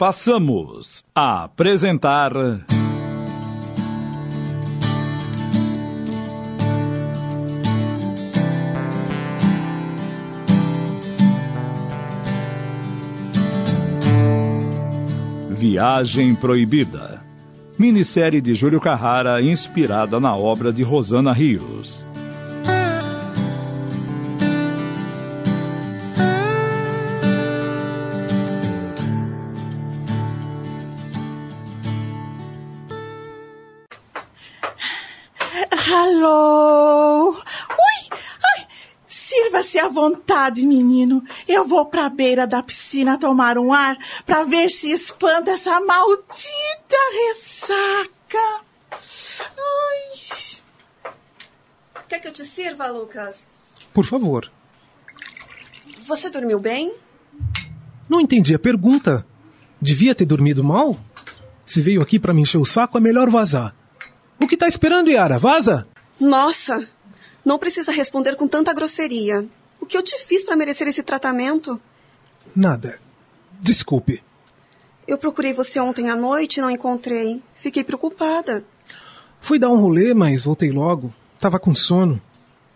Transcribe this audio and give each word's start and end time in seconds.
passamos 0.00 1.04
a 1.14 1.44
apresentar. 1.44 2.32
Viagem 15.50 16.34
Proibida. 16.34 17.22
Minissérie 17.78 18.40
de 18.40 18.54
Júlio 18.54 18.80
Carrara 18.80 19.42
inspirada 19.42 20.18
na 20.18 20.34
obra 20.34 20.72
de 20.72 20.82
Rosana 20.82 21.34
Rios. 21.34 22.02
Sirva-se 39.62 39.78
à 39.78 39.88
vontade, 39.88 40.66
menino. 40.66 41.22
Eu 41.46 41.66
vou 41.66 41.84
para 41.84 42.06
a 42.06 42.08
beira 42.08 42.46
da 42.46 42.62
piscina 42.62 43.18
tomar 43.18 43.58
um 43.58 43.72
ar 43.72 43.96
para 44.24 44.44
ver 44.44 44.70
se 44.70 44.90
espanta 44.90 45.50
essa 45.50 45.78
maldita 45.80 46.96
ressaca. 47.12 48.64
Ai. 49.40 51.12
Quer 52.08 52.20
que 52.20 52.28
eu 52.28 52.32
te 52.32 52.44
sirva, 52.44 52.88
Lucas? 52.88 53.50
Por 53.92 54.04
favor. 54.04 54.50
Você 56.06 56.30
dormiu 56.30 56.58
bem? 56.58 56.94
Não 58.08 58.20
entendi 58.20 58.54
a 58.54 58.58
pergunta. 58.58 59.26
Devia 59.80 60.14
ter 60.14 60.24
dormido 60.24 60.64
mal? 60.64 60.98
Se 61.66 61.80
veio 61.80 62.02
aqui 62.02 62.18
para 62.18 62.32
me 62.32 62.42
encher 62.42 62.58
o 62.58 62.64
saco, 62.64 62.98
é 62.98 63.00
melhor 63.00 63.28
vazar. 63.30 63.74
O 64.40 64.46
que 64.46 64.56
tá 64.56 64.66
esperando, 64.66 65.10
Yara? 65.10 65.38
Vaza! 65.38 65.86
Nossa! 66.18 66.88
Não 67.50 67.58
precisa 67.58 67.90
responder 67.90 68.36
com 68.36 68.46
tanta 68.46 68.72
grosseria. 68.72 69.44
O 69.80 69.84
que 69.84 69.96
eu 69.96 70.04
te 70.04 70.16
fiz 70.16 70.44
para 70.44 70.54
merecer 70.54 70.86
esse 70.86 71.02
tratamento? 71.02 71.80
Nada. 72.54 73.00
Desculpe. 73.60 74.22
Eu 75.04 75.18
procurei 75.18 75.52
você 75.52 75.80
ontem 75.80 76.08
à 76.10 76.14
noite 76.14 76.58
e 76.58 76.60
não 76.60 76.70
encontrei. 76.70 77.42
Fiquei 77.56 77.82
preocupada. 77.82 78.64
Fui 79.40 79.58
dar 79.58 79.68
um 79.68 79.80
rolê, 79.80 80.14
mas 80.14 80.42
voltei 80.42 80.70
logo. 80.70 81.12
Tava 81.40 81.58
com 81.58 81.74
sono. 81.74 82.22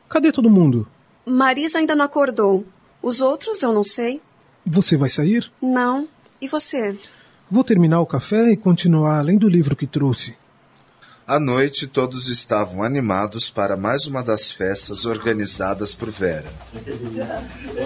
Cadê 0.08 0.32
todo 0.32 0.50
mundo? 0.50 0.88
Marisa 1.24 1.78
ainda 1.78 1.94
não 1.94 2.06
acordou. 2.06 2.66
Os 3.00 3.20
outros 3.20 3.62
eu 3.62 3.72
não 3.72 3.84
sei. 3.84 4.20
Você 4.66 4.96
vai 4.96 5.08
sair? 5.08 5.52
Não. 5.62 6.08
E 6.40 6.48
você? 6.48 6.98
Vou 7.48 7.62
terminar 7.62 8.00
o 8.00 8.06
café 8.06 8.50
e 8.50 8.56
continuar 8.56 9.20
além 9.20 9.38
do 9.38 9.48
livro 9.48 9.76
que 9.76 9.86
trouxe. 9.86 10.34
À 11.26 11.40
noite, 11.40 11.86
todos 11.86 12.28
estavam 12.28 12.82
animados 12.82 13.48
para 13.48 13.78
mais 13.78 14.06
uma 14.06 14.22
das 14.22 14.50
festas 14.50 15.06
organizadas 15.06 15.94
por 15.94 16.10
Vera. 16.10 16.44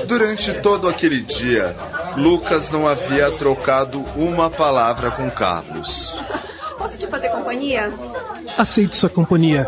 Durante 0.09 0.53
todo 0.55 0.89
aquele 0.89 1.21
dia, 1.21 1.77
Lucas 2.17 2.73
não 2.73 2.89
havia 2.89 3.31
trocado 3.31 4.01
uma 4.17 4.51
palavra 4.51 5.13
com 5.13 5.31
Carlos. 5.31 6.17
Posso 6.77 6.99
te 6.99 7.07
fazer 7.07 7.29
companhia? 7.29 7.93
Aceito 8.57 8.97
sua 8.97 9.09
companhia, 9.09 9.65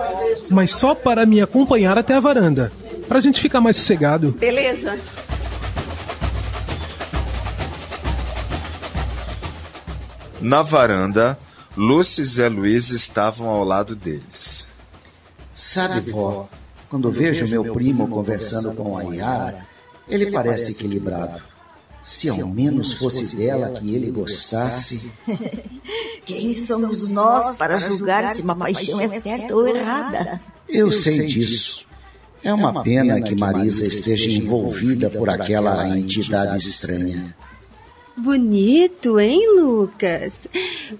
mas 0.50 0.72
só 0.72 0.92
para 0.92 1.24
me 1.24 1.40
acompanhar 1.40 1.96
até 1.96 2.14
a 2.14 2.20
varanda, 2.20 2.72
pra 3.06 3.20
gente 3.20 3.40
ficar 3.40 3.60
mais 3.60 3.76
sossegado. 3.76 4.32
Beleza. 4.32 4.98
Na 10.40 10.62
varanda, 10.62 11.38
Lúcia 11.76 12.22
e 12.22 12.24
Zé 12.24 12.48
Luiz 12.48 12.90
estavam 12.90 13.48
ao 13.48 13.64
lado 13.64 13.94
deles. 13.94 14.68
Sabe, 15.54 16.10
vó, 16.10 16.48
quando 16.88 17.10
vejo 17.10 17.46
meu 17.46 17.72
primo 17.72 18.08
conversando 18.08 18.72
com 18.72 18.96
a 18.98 19.02
Yara, 19.02 19.66
ele 20.08 20.30
parece 20.30 20.72
equilibrado. 20.72 21.42
Se 22.02 22.28
ao 22.28 22.48
menos 22.48 22.94
fosse 22.94 23.36
dela 23.36 23.70
que 23.70 23.94
ele 23.94 24.10
gostasse. 24.10 25.10
Quem 26.24 26.54
somos 26.54 27.08
nós 27.10 27.58
para 27.58 27.78
julgar 27.78 28.34
se 28.34 28.42
uma 28.42 28.56
paixão 28.56 29.00
é 29.00 29.20
certa 29.20 29.54
ou 29.54 29.66
errada? 29.66 30.40
Eu 30.68 30.90
sei 30.90 31.26
disso. 31.26 31.86
É 32.42 32.52
uma 32.54 32.82
pena 32.82 33.20
que 33.20 33.36
Marisa 33.36 33.86
esteja 33.86 34.30
envolvida 34.30 35.10
por 35.10 35.28
aquela 35.28 35.96
entidade 35.96 36.56
estranha. 36.66 37.36
Bonito, 38.16 39.18
hein, 39.18 39.56
Lucas? 39.56 40.48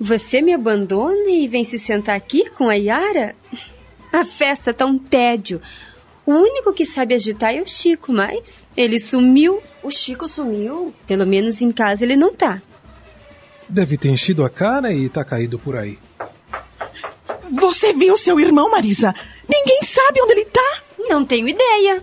Você 0.01 0.41
me 0.41 0.55
abandona 0.55 1.29
e 1.29 1.49
vem 1.49 1.65
se 1.65 1.79
sentar 1.79 2.17
aqui 2.17 2.49
com 2.51 2.69
a 2.69 2.75
Yara? 2.75 3.35
A 4.13 4.25
festa 4.25 4.73
tá 4.73 4.87
um 4.87 4.99
tédio. 4.99 5.61
O 6.25 6.33
único 6.33 6.73
que 6.73 6.87
sabe 6.87 7.15
agitar 7.15 7.55
é 7.55 7.61
o 7.61 7.69
Chico, 7.69 8.13
mas 8.13 8.67
ele 8.77 8.99
sumiu. 8.99 9.61
O 9.83 9.91
Chico 9.91 10.29
sumiu? 10.29 10.95
Pelo 11.07 11.27
menos 11.27 11.61
em 11.61 11.73
casa 11.73 12.05
ele 12.05 12.17
não 12.17 12.33
tá. 12.33 12.63
Deve 13.69 13.97
ter 13.97 14.09
enchido 14.09 14.45
a 14.45 14.51
cara 14.51 14.93
e 14.93 15.09
tá 15.09 15.25
caído 15.25 15.59
por 15.59 15.77
aí. 15.77 15.99
Você 17.53 17.93
viu 17.93 18.17
seu 18.17 18.39
irmão, 18.39 18.71
Marisa? 18.71 19.15
Ninguém 19.49 19.83
sabe 19.83 20.21
onde 20.23 20.33
ele 20.33 20.45
tá. 20.45 20.83
Não 21.09 21.25
tenho 21.25 21.49
ideia. 21.49 22.03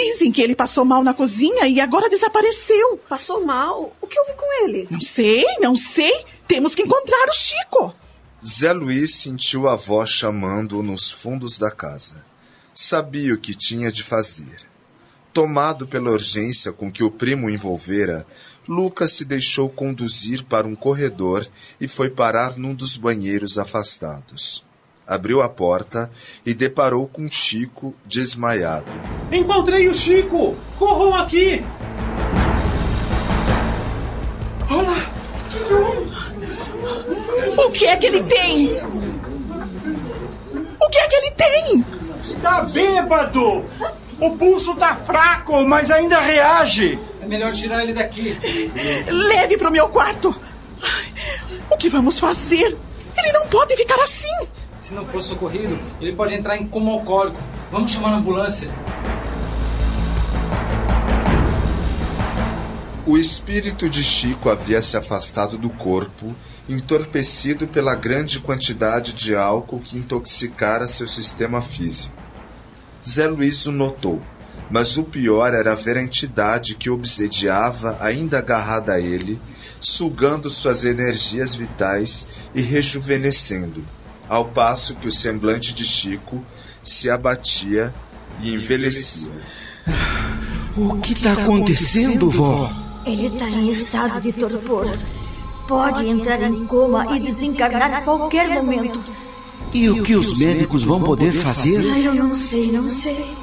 Dizem 0.00 0.32
que 0.32 0.40
ele 0.40 0.56
passou 0.56 0.82
mal 0.82 1.04
na 1.04 1.12
cozinha 1.12 1.68
e 1.68 1.78
agora 1.78 2.08
desapareceu. 2.08 2.98
Passou 3.06 3.44
mal? 3.44 3.94
O 4.00 4.06
que 4.06 4.18
houve 4.18 4.34
com 4.34 4.64
ele? 4.64 4.88
Não 4.90 5.00
sei, 5.00 5.44
não 5.60 5.76
sei. 5.76 6.24
Temos 6.48 6.74
que 6.74 6.82
encontrar 6.82 7.28
o 7.28 7.34
Chico. 7.34 7.94
Zé 8.42 8.72
Luiz 8.72 9.16
sentiu 9.16 9.68
a 9.68 9.74
avó 9.74 10.06
chamando-o 10.06 10.82
nos 10.82 11.12
fundos 11.12 11.58
da 11.58 11.70
casa. 11.70 12.24
Sabia 12.72 13.34
o 13.34 13.38
que 13.38 13.54
tinha 13.54 13.92
de 13.92 14.02
fazer. 14.02 14.66
Tomado 15.34 15.86
pela 15.86 16.10
urgência 16.10 16.72
com 16.72 16.90
que 16.90 17.04
o 17.04 17.10
primo 17.10 17.46
o 17.46 17.50
envolvera, 17.50 18.26
Lucas 18.66 19.12
se 19.12 19.26
deixou 19.26 19.68
conduzir 19.68 20.44
para 20.44 20.66
um 20.66 20.74
corredor 20.74 21.46
e 21.78 21.86
foi 21.86 22.08
parar 22.08 22.56
num 22.56 22.74
dos 22.74 22.96
banheiros 22.96 23.58
afastados. 23.58 24.64
Abriu 25.06 25.42
a 25.42 25.48
porta 25.48 26.10
e 26.46 26.54
deparou 26.54 27.08
com 27.08 27.28
Chico 27.28 27.94
desmaiado. 28.06 28.86
Encontrei 29.32 29.88
o 29.88 29.94
Chico! 29.94 30.56
Corram 30.78 31.14
aqui! 31.14 31.64
Olá! 34.70 35.10
O 37.58 37.70
que 37.70 37.86
é 37.86 37.96
que 37.96 38.06
ele 38.06 38.22
tem? 38.22 38.68
O 40.80 40.88
que 40.88 40.98
é 40.98 41.08
que 41.08 41.16
ele 41.16 41.30
tem? 41.32 41.84
Tá 42.40 42.62
bêbado! 42.62 43.64
O 44.20 44.36
pulso 44.36 44.76
tá 44.76 44.94
fraco, 44.94 45.62
mas 45.66 45.90
ainda 45.90 46.20
reage. 46.20 46.98
É 47.22 47.26
melhor 47.26 47.52
tirar 47.52 47.82
ele 47.82 47.94
daqui. 47.94 48.38
Leve 49.08 49.56
para 49.56 49.68
o 49.68 49.72
meu 49.72 49.88
quarto. 49.88 50.34
O 51.70 51.76
que 51.76 51.88
vamos 51.88 52.20
fazer? 52.20 52.76
Ele 53.16 53.32
não 53.32 53.48
pode 53.48 53.74
ficar 53.76 53.98
assim. 54.02 54.46
Se 54.80 54.94
não 54.94 55.04
for 55.04 55.22
socorrido, 55.22 55.78
ele 56.00 56.14
pode 56.14 56.32
entrar 56.32 56.56
em 56.56 56.66
coma 56.66 56.92
alcoólico. 56.92 57.38
Vamos 57.70 57.90
chamar 57.90 58.14
a 58.14 58.16
ambulância. 58.16 58.70
O 63.06 63.18
espírito 63.18 63.90
de 63.90 64.02
Chico 64.02 64.48
havia 64.48 64.80
se 64.80 64.96
afastado 64.96 65.58
do 65.58 65.68
corpo, 65.68 66.34
entorpecido 66.68 67.66
pela 67.66 67.94
grande 67.94 68.38
quantidade 68.38 69.12
de 69.12 69.34
álcool 69.34 69.80
que 69.80 69.98
intoxicara 69.98 70.86
seu 70.86 71.06
sistema 71.06 71.60
físico. 71.60 72.14
Zé 73.04 73.26
Luiz 73.26 73.66
o 73.66 73.72
notou, 73.72 74.20
mas 74.70 74.96
o 74.96 75.04
pior 75.04 75.52
era 75.52 75.74
ver 75.74 75.96
a 75.96 76.02
entidade 76.02 76.76
que 76.76 76.88
obsediava, 76.88 77.98
ainda 78.00 78.38
agarrada 78.38 78.92
a 78.92 79.00
ele, 79.00 79.40
sugando 79.80 80.48
suas 80.48 80.84
energias 80.84 81.54
vitais 81.54 82.28
e 82.54 82.60
rejuvenescendo, 82.60 83.84
ao 84.30 84.44
passo 84.44 84.94
que 84.94 85.08
o 85.08 85.12
semblante 85.12 85.74
de 85.74 85.84
Chico 85.84 86.40
se 86.84 87.10
abatia 87.10 87.92
e 88.40 88.54
envelhecia. 88.54 89.32
O 90.76 91.00
que 91.00 91.14
está 91.14 91.32
acontecendo, 91.32 92.30
vó? 92.30 92.70
Ele 93.04 93.26
está 93.26 93.48
em 93.48 93.72
estado 93.72 94.20
de 94.20 94.32
torpor. 94.32 94.86
Pode 95.66 96.06
entrar 96.06 96.40
em 96.42 96.64
coma 96.64 97.16
e 97.16 97.20
desencarnar 97.20 97.92
a 97.92 98.02
qualquer 98.02 98.48
momento. 98.50 99.02
E 99.74 99.90
o 99.90 100.00
que 100.04 100.14
os 100.14 100.38
médicos 100.38 100.84
vão 100.84 101.02
poder 101.02 101.32
fazer? 101.32 101.84
Ai, 101.90 102.06
eu 102.06 102.14
não 102.14 102.32
sei, 102.32 102.70
não 102.70 102.88
sei. 102.88 103.36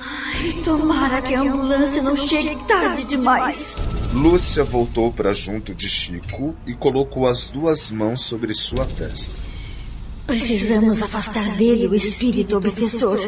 Ai, 0.00 0.52
tomara 0.64 1.20
que 1.20 1.34
a 1.34 1.40
ambulância 1.40 2.02
não 2.04 2.16
chegue 2.16 2.54
tarde 2.66 3.02
demais. 3.02 3.76
Lúcia 4.12 4.62
voltou 4.62 5.12
para 5.12 5.34
junto 5.34 5.74
de 5.74 5.88
Chico 5.88 6.54
e 6.64 6.72
colocou 6.74 7.26
as 7.26 7.48
duas 7.48 7.90
mãos 7.90 8.22
sobre 8.22 8.54
sua 8.54 8.86
testa. 8.86 9.57
Precisamos 10.28 11.02
afastar 11.02 11.56
dele 11.56 11.88
o 11.88 11.94
espírito 11.94 12.54
obsessor. 12.58 13.18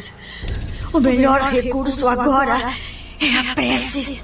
O 0.93 1.01
melhor 1.01 1.41
recurso 1.51 2.07
agora 2.07 2.75
é 3.19 3.39
a 3.39 3.55
prece. 3.55 4.23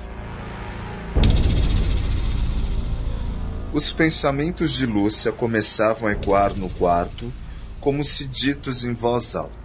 Os 3.73 3.95
pensamentos 3.95 4.73
de 4.73 4.85
Lúcia 4.85 5.33
começavam 5.33 6.07
a 6.07 6.13
ecoar 6.13 6.55
no 6.55 6.69
quarto, 6.69 7.33
como 7.81 8.05
se 8.05 8.27
ditos 8.27 8.85
em 8.85 8.93
voz 8.93 9.35
alta. 9.35 9.57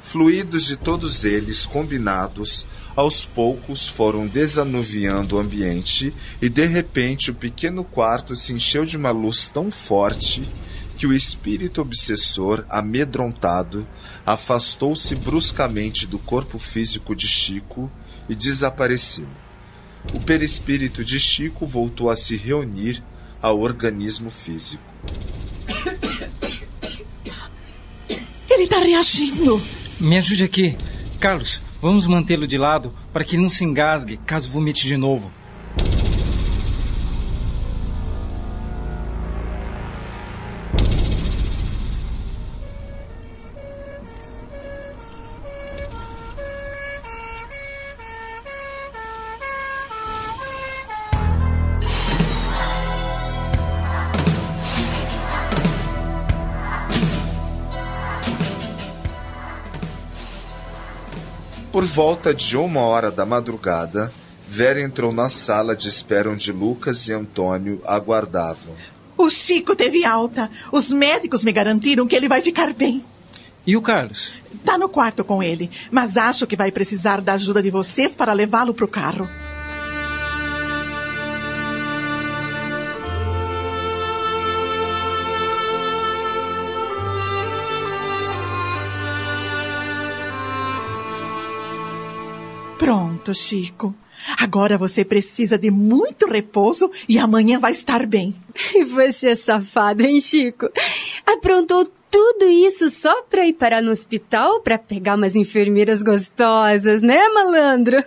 Fluidos 0.00 0.64
de 0.64 0.76
todos 0.76 1.22
eles, 1.22 1.64
combinados, 1.64 2.66
aos 2.96 3.24
poucos 3.24 3.86
foram 3.86 4.26
desanuviando 4.26 5.36
o 5.36 5.38
ambiente 5.38 6.12
e 6.42 6.48
de 6.48 6.66
repente 6.66 7.30
o 7.30 7.34
pequeno 7.34 7.84
quarto 7.84 8.34
se 8.34 8.52
encheu 8.52 8.84
de 8.84 8.96
uma 8.96 9.12
luz 9.12 9.48
tão 9.48 9.70
forte 9.70 10.42
que 11.02 11.06
o 11.08 11.12
espírito 11.12 11.80
obsessor, 11.80 12.64
amedrontado, 12.68 13.84
afastou-se 14.24 15.16
bruscamente 15.16 16.06
do 16.06 16.16
corpo 16.16 16.60
físico 16.60 17.16
de 17.16 17.26
Chico 17.26 17.90
e 18.28 18.36
desapareceu. 18.36 19.26
O 20.14 20.20
perispírito 20.20 21.04
de 21.04 21.18
Chico 21.18 21.66
voltou 21.66 22.08
a 22.08 22.14
se 22.14 22.36
reunir 22.36 23.02
ao 23.40 23.58
organismo 23.58 24.30
físico. 24.30 24.84
Ele 28.48 28.62
está 28.62 28.78
reagindo. 28.78 29.60
Me 29.98 30.18
ajude 30.18 30.44
aqui. 30.44 30.78
Carlos, 31.18 31.60
vamos 31.80 32.06
mantê-lo 32.06 32.46
de 32.46 32.56
lado 32.56 32.94
para 33.12 33.24
que 33.24 33.34
ele 33.34 33.42
não 33.42 33.50
se 33.50 33.64
engasgue 33.64 34.18
caso 34.18 34.48
vomite 34.48 34.86
de 34.86 34.96
novo. 34.96 35.32
Por 61.72 61.86
volta 61.86 62.34
de 62.34 62.54
uma 62.54 62.82
hora 62.82 63.10
da 63.10 63.24
madrugada, 63.24 64.12
Vera 64.46 64.82
entrou 64.82 65.10
na 65.10 65.30
sala 65.30 65.74
de 65.74 65.88
espera 65.88 66.28
onde 66.28 66.52
Lucas 66.52 67.08
e 67.08 67.14
Antônio 67.14 67.80
aguardavam. 67.86 68.74
O 69.16 69.30
Chico 69.30 69.74
teve 69.74 70.04
alta. 70.04 70.50
Os 70.70 70.92
médicos 70.92 71.42
me 71.42 71.50
garantiram 71.50 72.06
que 72.06 72.14
ele 72.14 72.28
vai 72.28 72.42
ficar 72.42 72.74
bem. 72.74 73.02
E 73.66 73.74
o 73.74 73.80
Carlos? 73.80 74.34
Tá 74.66 74.76
no 74.76 74.86
quarto 74.86 75.24
com 75.24 75.42
ele, 75.42 75.70
mas 75.90 76.18
acho 76.18 76.46
que 76.46 76.56
vai 76.56 76.70
precisar 76.70 77.22
da 77.22 77.32
ajuda 77.32 77.62
de 77.62 77.70
vocês 77.70 78.14
para 78.14 78.34
levá-lo 78.34 78.74
para 78.74 78.84
o 78.84 78.88
carro. 78.88 79.26
Pronto, 92.82 93.32
Chico. 93.32 93.94
Agora 94.40 94.76
você 94.76 95.04
precisa 95.04 95.56
de 95.56 95.70
muito 95.70 96.26
repouso 96.26 96.90
e 97.08 97.16
amanhã 97.16 97.60
vai 97.60 97.70
estar 97.70 98.04
bem. 98.06 98.34
Você 98.92 99.30
é 99.30 99.34
safado, 99.36 100.02
hein, 100.02 100.20
Chico? 100.20 100.68
Aprontou 101.24 101.88
tudo 102.10 102.48
isso 102.48 102.90
só 102.90 103.22
pra 103.22 103.46
ir 103.46 103.52
parar 103.52 103.82
no 103.82 103.92
hospital 103.92 104.60
pra 104.62 104.78
pegar 104.78 105.14
umas 105.14 105.36
enfermeiras 105.36 106.02
gostosas, 106.02 107.02
né, 107.02 107.20
malandro? 107.28 107.98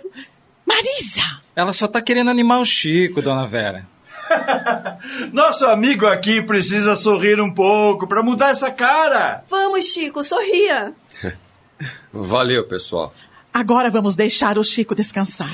Marisa! 0.66 1.40
Ela 1.54 1.72
só 1.72 1.88
tá 1.88 2.02
querendo 2.02 2.28
animar 2.28 2.60
o 2.60 2.66
Chico, 2.66 3.22
dona 3.22 3.46
Vera. 3.46 3.86
Nosso 5.32 5.64
amigo 5.64 6.06
aqui 6.06 6.42
precisa 6.42 6.96
sorrir 6.96 7.40
um 7.40 7.52
pouco 7.52 8.06
para 8.06 8.22
mudar 8.22 8.50
essa 8.50 8.70
cara. 8.70 9.42
Vamos, 9.48 9.86
Chico, 9.86 10.22
sorria. 10.22 10.92
Valeu, 12.12 12.68
pessoal. 12.68 13.14
Agora 13.58 13.88
vamos 13.88 14.14
deixar 14.14 14.58
o 14.58 14.62
Chico 14.62 14.94
descansar. 14.94 15.50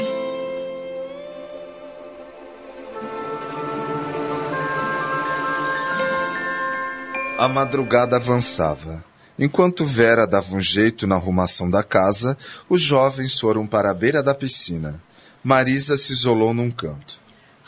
A 7.38 7.48
madrugada 7.48 8.16
avançava. 8.16 9.04
Enquanto 9.38 9.84
Vera 9.84 10.26
dava 10.26 10.56
um 10.56 10.60
jeito 10.60 11.06
na 11.06 11.14
arrumação 11.14 11.70
da 11.70 11.84
casa, 11.84 12.36
os 12.68 12.82
jovens 12.82 13.38
foram 13.38 13.68
para 13.68 13.92
a 13.92 13.94
beira 13.94 14.20
da 14.20 14.34
piscina. 14.34 15.00
Marisa 15.44 15.96
se 15.96 16.12
isolou 16.12 16.52
num 16.52 16.72
canto. 16.72 17.20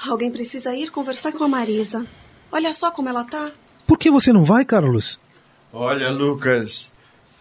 Alguém 0.04 0.32
precisa 0.32 0.74
ir 0.74 0.90
conversar 0.90 1.30
com 1.30 1.44
a 1.44 1.48
Marisa. 1.48 2.04
Olha 2.50 2.74
só 2.74 2.90
como 2.90 3.08
ela 3.08 3.22
tá. 3.22 3.52
Por 3.86 3.96
que 3.96 4.10
você 4.10 4.32
não 4.32 4.44
vai, 4.44 4.64
Carlos? 4.64 5.20
Olha, 5.72 6.10
Lucas, 6.10 6.90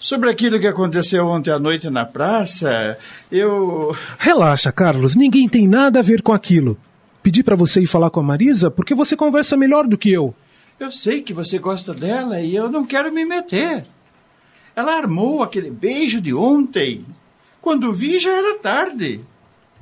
sobre 0.04 0.30
aquilo 0.30 0.60
que 0.60 0.68
aconteceu 0.68 1.26
ontem 1.26 1.50
à 1.50 1.58
noite 1.58 1.90
na 1.90 2.04
praça, 2.04 2.98
eu. 3.32 3.96
Relaxa, 4.20 4.70
Carlos. 4.70 5.16
Ninguém 5.16 5.48
tem 5.48 5.66
nada 5.66 6.00
a 6.00 6.04
ver 6.04 6.22
com 6.22 6.34
aquilo. 6.34 6.78
Pedi 7.24 7.42
para 7.42 7.56
você 7.56 7.82
ir 7.82 7.88
falar 7.88 8.10
com 8.10 8.20
a 8.20 8.24
Marisa 8.24 8.70
porque 8.70 8.94
você 8.94 9.16
conversa 9.16 9.56
melhor 9.56 9.88
do 9.88 9.98
que 9.98 10.12
eu. 10.12 10.36
Eu 10.78 10.92
sei 10.92 11.22
que 11.22 11.34
você 11.34 11.58
gosta 11.58 11.94
dela 11.94 12.42
e 12.42 12.54
eu 12.54 12.70
não 12.70 12.86
quero 12.86 13.14
me 13.14 13.24
meter. 13.24 13.86
Ela 14.76 14.98
armou 14.98 15.42
aquele 15.42 15.72
beijo 15.72 16.20
de 16.20 16.34
ontem. 16.34 17.06
Quando 17.62 17.94
vi, 17.94 18.20
já 18.20 18.32
era 18.32 18.60
tarde. 18.60 19.22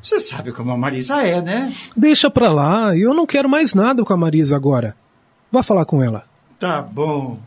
Você 0.04 0.20
sabe 0.20 0.52
como 0.52 0.72
a 0.72 0.78
Marisa 0.78 1.24
é, 1.24 1.42
né? 1.42 1.74
Deixa 1.98 2.30
pra 2.30 2.54
lá. 2.54 2.96
Eu 2.96 3.16
não 3.16 3.26
quero 3.26 3.50
mais 3.50 3.74
nada 3.74 4.04
com 4.04 4.14
a 4.14 4.18
Marisa 4.18 4.56
agora. 4.56 4.96
Vá 5.52 5.64
falar 5.64 5.86
com 5.86 6.04
ela. 6.04 6.26
Tá 6.60 6.80
bom. 6.80 7.40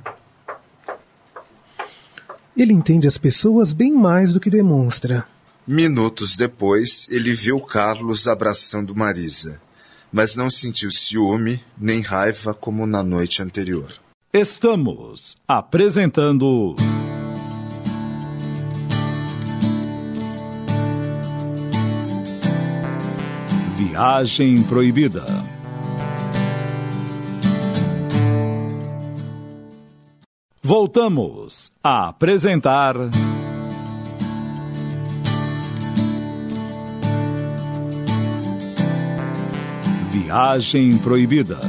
Ele 2.57 2.73
entende 2.73 3.09
as 3.09 3.19
pessoas 3.19 3.73
bem 3.73 3.93
mais 3.93 4.33
do 4.33 4.39
que 4.39 4.49
demonstra. 4.49 5.27
Minutos 5.67 6.37
depois, 6.37 7.09
ele 7.11 7.33
viu 7.33 7.61
Carlos 7.61 8.29
abraçando 8.29 8.95
Marisa, 8.95 9.61
mas 10.13 10.37
não 10.37 10.49
sentiu 10.49 10.91
ciúme 10.91 11.61
nem 11.77 12.01
raiva 12.01 12.55
como 12.55 12.87
na 12.87 13.03
noite 13.03 13.43
anterior. 13.43 13.93
Estamos 14.33 15.37
apresentando. 15.49 16.77
Viagem 23.77 24.63
Proibida. 24.63 25.54
Voltamos 30.67 31.71
a 31.83 32.09
apresentar. 32.09 32.95
Viagem 40.11 40.97
Proibida. 40.97 41.61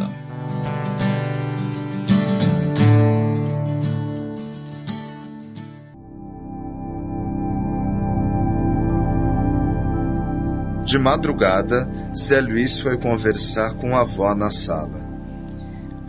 De 10.85 10.97
madrugada, 10.97 11.91
Zé 12.15 12.39
Luiz 12.39 12.79
foi 12.79 12.97
conversar 12.97 13.73
com 13.73 13.93
a 13.93 13.99
avó 13.99 14.33
na 14.33 14.49
sala. 14.49 15.04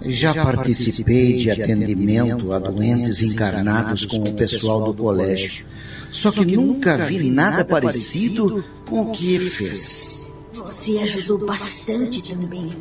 Já 0.08 0.34
participei 0.34 1.36
de 1.36 1.50
atendimento 1.50 2.52
a 2.52 2.58
doentes 2.58 3.22
encarnados 3.22 4.06
com 4.06 4.18
o 4.18 4.32
pessoal 4.34 4.92
do 4.92 5.02
colégio, 5.02 5.66
só 6.12 6.30
que 6.30 6.44
nunca 6.44 6.96
vi 6.96 7.30
nada 7.30 7.64
parecido 7.64 8.64
com 8.88 9.00
o 9.02 9.10
que 9.12 9.38
fez. 9.38 10.28
Você 10.52 10.98
ajudou 10.98 11.46
bastante 11.46 12.22
também. 12.22 12.72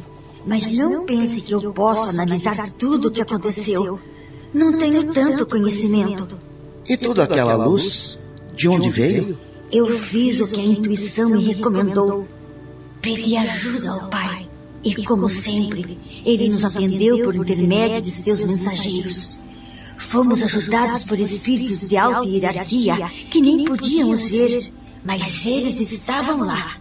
Mas 0.45 0.69
não 0.77 1.05
pense 1.05 1.41
que 1.41 1.53
eu 1.53 1.73
posso 1.73 2.09
analisar 2.09 2.71
tudo 2.71 3.07
o 3.07 3.11
que 3.11 3.21
aconteceu. 3.21 3.99
Não 4.53 4.77
tenho 4.77 5.11
tanto 5.11 5.45
conhecimento. 5.45 6.37
E 6.87 6.95
toda 6.95 7.23
aquela 7.23 7.55
luz, 7.65 8.19
de 8.55 8.69
onde 8.69 8.89
veio? 8.89 9.37
Eu 9.71 9.87
fiz 9.99 10.39
o 10.39 10.47
que 10.47 10.59
a 10.59 10.63
intuição 10.63 11.29
me 11.31 11.43
recomendou. 11.43 12.27
Pedi 13.01 13.35
ajuda 13.35 13.89
ao 13.91 14.09
Pai. 14.09 14.44
E, 14.85 15.03
como 15.03 15.27
sempre, 15.27 15.97
ele 16.23 16.47
nos 16.47 16.63
atendeu 16.63 17.23
por 17.23 17.35
intermédio 17.35 18.01
de 18.01 18.11
seus 18.11 18.43
mensageiros. 18.43 19.39
Fomos 19.97 20.43
ajudados 20.43 21.03
por 21.03 21.19
espíritos 21.19 21.89
de 21.89 21.97
alta 21.97 22.27
hierarquia 22.27 23.09
que 23.31 23.41
nem 23.41 23.65
podíamos 23.65 24.29
ver, 24.29 24.71
mas 25.03 25.43
eles 25.43 25.79
estavam 25.79 26.45
lá. 26.45 26.77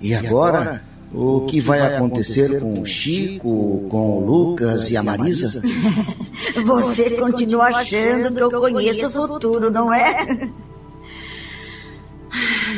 E 0.00 0.14
agora, 0.14 0.84
o 1.12 1.40
que 1.40 1.60
vai 1.60 1.80
acontecer 1.80 2.60
com 2.60 2.80
o 2.80 2.86
Chico, 2.86 3.84
com 3.88 4.18
o 4.18 4.24
Lucas 4.24 4.88
e 4.88 4.96
a 4.96 5.02
Marisa? 5.02 5.60
Você 6.64 7.10
continua 7.16 7.64
achando 7.64 8.32
que 8.32 8.40
eu 8.40 8.60
conheço 8.60 9.08
o 9.08 9.26
futuro, 9.26 9.72
não 9.72 9.92
é? 9.92 10.24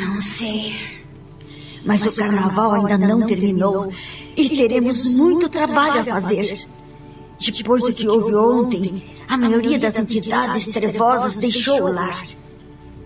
Não 0.00 0.18
sei. 0.22 1.01
Mas 1.84 2.06
o 2.06 2.14
carnaval 2.14 2.74
ainda 2.74 2.98
não 2.98 3.26
terminou 3.26 3.90
e 4.36 4.48
teremos 4.48 5.16
muito 5.16 5.48
trabalho 5.48 6.00
a 6.00 6.04
fazer. 6.04 6.66
Depois 7.50 7.82
do 7.82 7.92
que 7.92 8.06
houve 8.06 8.34
ontem, 8.34 9.04
a 9.28 9.36
maioria 9.36 9.78
das 9.78 9.98
entidades 9.98 10.66
trevosas 10.66 11.36
deixou 11.36 11.82
o 11.82 11.92
lar. 11.92 12.24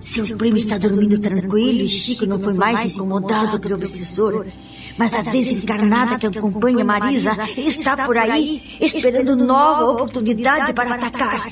Seu 0.00 0.36
primo 0.36 0.56
está 0.56 0.76
dormindo 0.76 1.18
tranquilo 1.18 1.80
e 1.80 1.88
Chico 1.88 2.26
não 2.26 2.38
foi 2.38 2.54
mais 2.54 2.84
incomodado 2.84 3.58
pelo 3.58 3.76
obsessor. 3.76 4.46
Mas 4.98 5.12
a 5.14 5.22
desencarnada 5.22 6.18
que 6.18 6.26
acompanha 6.26 6.84
Marisa 6.84 7.32
está 7.56 7.96
por 7.96 8.16
aí, 8.16 8.62
esperando 8.80 9.36
nova 9.36 9.90
oportunidade 9.90 10.72
para 10.74 10.94
atacar. 10.94 11.48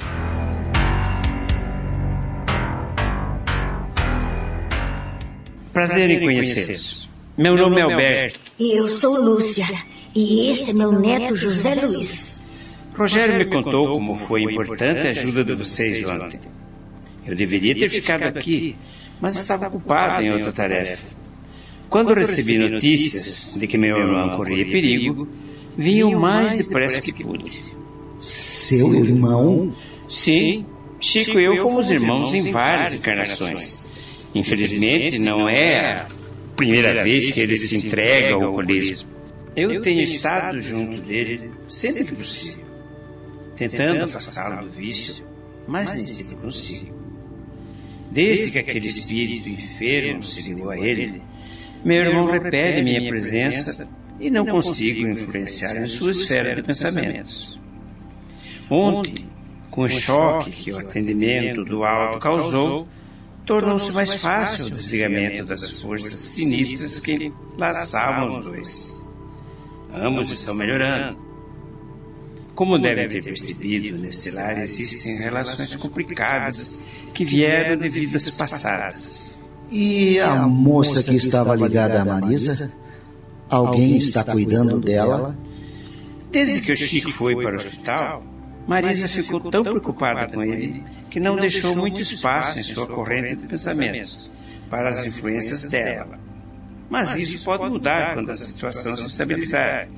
Prazer 5.73 6.11
em 6.11 6.21
conhecê-los. 6.21 7.14
Meu 7.37 7.57
nome 7.57 7.81
é 7.81 7.83
Alberto. 7.83 8.41
E 8.59 8.79
eu 8.79 8.89
sou 8.89 9.21
Lúcia. 9.21 9.67
E 10.15 10.51
este 10.51 10.71
é 10.71 10.73
meu 10.73 10.93
neto 10.93 11.35
José 11.35 11.75
Luiz. 11.85 12.43
Rogério 12.97 13.37
me 13.37 13.47
contou 13.47 13.91
como 13.91 14.15
foi 14.15 14.43
importante 14.43 15.09
a 15.09 15.11
ajuda 15.11 15.43
de 15.43 15.55
vocês 15.55 16.05
ontem. 16.09 16.39
Eu 17.27 17.35
deveria 17.35 17.75
ter 17.75 17.89
ficado 17.89 18.23
aqui, 18.23 18.77
mas 19.21 19.35
estava 19.35 19.67
ocupado 19.67 20.23
em 20.23 20.33
outra 20.33 20.53
tarefa. 20.53 21.03
Quando 21.89 22.15
recebi 22.15 22.57
notícias 22.57 23.57
de 23.59 23.67
que 23.67 23.77
meu 23.77 23.97
irmão 23.97 24.37
corria 24.37 24.65
perigo, 24.65 25.27
vim 25.77 26.05
o 26.05 26.21
mais 26.21 26.55
depressa 26.55 27.01
que 27.01 27.25
pude. 27.25 27.61
Seu 28.17 28.95
irmão? 28.95 29.75
Sim, 30.07 30.65
Chico 31.01 31.39
e 31.39 31.45
eu 31.45 31.57
fomos 31.57 31.91
irmãos 31.91 32.33
em 32.33 32.53
várias 32.53 32.95
encarnações. 32.95 33.89
Infelizmente, 34.35 35.19
não 35.19 35.49
é 35.49 35.81
a 35.81 36.07
primeira 36.57 37.03
vez 37.03 37.31
que 37.31 37.41
ele 37.41 37.57
se 37.57 37.87
entrega 37.87 38.35
ao 38.35 38.43
alcoolismo. 38.43 39.11
Eu 39.57 39.81
tenho 39.81 40.01
estado 40.01 40.61
junto 40.61 41.01
dele 41.03 41.51
sempre 41.69 42.05
que 42.05 42.15
possível, 42.15 42.65
tentando 43.57 44.05
afastá-lo 44.05 44.67
do 44.67 44.71
vício, 44.73 45.25
mas 45.67 45.93
nem 45.93 46.07
sempre 46.07 46.37
consigo. 46.37 46.95
Desde 48.11 48.51
que 48.51 48.59
aquele 48.59 48.87
espírito 48.87 49.49
enfermo 49.49 50.23
se 50.23 50.43
ligou 50.43 50.71
a 50.71 50.79
ele, 50.79 51.23
meu 51.85 52.05
irmão 52.05 52.27
repele 52.27 52.83
minha 52.83 53.09
presença 53.09 53.89
e 54.19 54.31
não 54.31 54.47
consigo 54.47 55.07
influenciar 55.07 55.77
em 55.77 55.87
sua 55.87 56.11
esfera 56.11 56.55
de 56.55 56.63
pensamentos. 56.63 57.59
Ontem, 58.71 59.27
com 59.71 59.83
o 59.83 59.89
choque 59.89 60.51
que 60.51 60.73
o 60.73 60.79
atendimento 60.79 61.65
do 61.65 61.85
alto 61.85 62.19
causou, 62.19 62.89
tornou-se 63.45 63.93
mais 63.93 64.15
fácil 64.15 64.67
o 64.67 64.71
desligamento 64.71 65.45
das 65.45 65.81
forças 65.81 66.19
sinistras 66.19 67.01
que 67.01 67.33
laçavam 67.59 68.39
os 68.39 68.45
dois. 68.45 69.05
Ambos 69.93 70.31
estão 70.31 70.55
melhorando. 70.55 71.19
Como 72.55 72.79
devem 72.79 73.09
ter 73.09 73.23
percebido, 73.23 73.99
neste 73.99 74.31
lar 74.31 74.59
existem 74.59 75.17
relações 75.17 75.75
complicadas 75.77 76.81
que 77.13 77.25
vieram 77.25 77.77
de 77.77 77.89
vidas 77.89 78.31
passadas. 78.31 79.39
E 79.71 80.21
a 80.21 80.47
moça 80.47 81.03
que 81.03 81.17
estava 81.17 81.55
ligada 81.57 82.01
a 82.01 82.05
Marisa? 82.05 82.73
Alguém 83.49 83.97
está 83.97 84.25
cuidando 84.25 84.81
dela? 84.81 85.37
Desde 86.31 86.61
que 86.61 86.73
o 86.73 86.77
Chico 86.77 87.11
foi 87.11 87.37
para 87.37 87.55
o 87.55 87.57
hospital, 87.57 88.25
Marisa 88.67 89.09
ficou 89.09 89.51
tão 89.51 89.63
preocupada 89.63 90.33
com 90.33 90.43
ele 90.43 90.85
que 91.11 91.21
não 91.21 91.37
deixou 91.37 91.77
muito 91.77 92.01
espaço 92.01 92.59
em 92.59 92.63
sua 92.63 92.87
corrente 92.87 93.37
de 93.37 93.47
pensamentos 93.47 94.31
para 94.71 94.89
as 94.89 95.05
influências 95.05 95.65
dela. 95.65 96.19
Mas 96.89 97.17
isso 97.17 97.45
pode 97.45 97.69
mudar 97.71 98.15
quando 98.15 98.31
a 98.31 98.37
situação 98.37 98.97
se 98.97 99.07
estabilizar. 99.07 99.89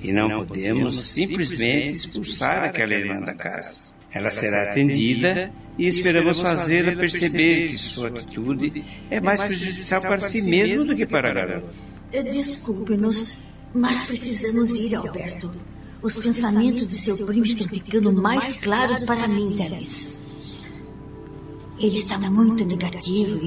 E 0.00 0.12
não 0.12 0.28
podemos 0.44 1.00
simplesmente 1.00 1.94
expulsar 1.94 2.64
aquela 2.64 2.92
irmã 2.92 3.20
da 3.20 3.34
casa. 3.34 3.94
Ela 4.12 4.30
será 4.30 4.64
atendida 4.64 5.50
e 5.78 5.86
esperamos 5.86 6.38
fazê-la 6.38 6.94
perceber 6.96 7.68
que 7.68 7.78
sua 7.78 8.08
atitude 8.08 8.84
é 9.10 9.20
mais 9.20 9.42
prejudicial 9.42 10.00
para 10.00 10.20
si 10.20 10.42
mesmo 10.42 10.84
do 10.84 10.94
que 10.94 11.06
para 11.06 11.30
a 11.30 11.34
garota. 11.34 11.68
Desculpe-nos, 12.10 13.38
mas 13.74 14.02
precisamos 14.04 14.70
ir, 14.70 14.94
Alberto. 14.94 15.50
Os 16.06 16.16
pensamentos 16.20 16.86
de 16.86 16.96
seu 16.96 17.26
primo 17.26 17.44
estão 17.44 17.66
ficando 17.66 18.12
mais 18.12 18.58
claros 18.58 19.00
para 19.00 19.26
mim, 19.26 19.50
Zé 19.50 19.68
Luiz. 19.68 20.20
Ele 21.80 21.98
está 21.98 22.16
muito 22.30 22.64
negativo 22.64 23.44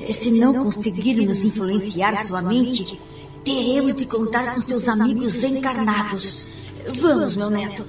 e, 0.00 0.14
se 0.14 0.30
não 0.30 0.54
conseguirmos 0.54 1.44
influenciar 1.44 2.26
sua 2.26 2.40
mente, 2.40 2.98
teremos 3.44 3.94
de 3.94 4.06
contar 4.06 4.54
com 4.54 4.60
seus 4.62 4.88
amigos 4.88 5.44
encarnados. 5.44 6.48
Vamos, 6.98 7.36
meu 7.36 7.50
neto. 7.50 7.84